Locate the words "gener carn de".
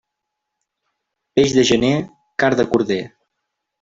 1.73-2.67